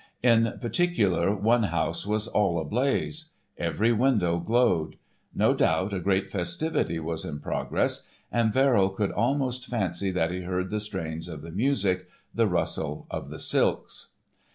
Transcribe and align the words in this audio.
In 0.23 0.57
particular 0.59 1.31
one 1.35 1.61
house 1.61 2.07
was 2.07 2.25
all 2.27 2.59
ablaze. 2.59 3.33
Every 3.59 3.91
window 3.93 4.39
glowed. 4.39 4.95
No 5.35 5.53
doubt 5.53 5.93
a 5.93 5.99
great 5.99 6.31
festivity 6.31 6.99
was 6.99 7.23
in 7.23 7.39
progress 7.39 8.07
and 8.31 8.51
Verrill 8.51 8.89
could 8.89 9.11
almost 9.11 9.67
fancy 9.67 10.09
that 10.09 10.31
he 10.31 10.41
heard 10.41 10.71
the 10.71 10.79
strains 10.79 11.27
of 11.27 11.43
the 11.43 11.51
music, 11.51 12.07
the 12.33 12.47
rustle 12.47 13.05
of 13.11 13.29
the 13.29 13.37
silks. 13.37 14.15